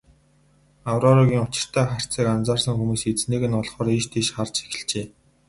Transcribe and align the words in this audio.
Аврорагийн 0.91 1.45
учиртай 1.47 1.85
харцыг 1.89 2.25
анзаарсан 2.35 2.73
хүмүүс 2.77 3.01
эзнийг 3.11 3.43
нь 3.47 3.57
олохоор 3.61 3.87
ийш 3.95 4.05
тийш 4.13 4.27
харж 4.35 4.55
эхэлжээ. 4.65 5.07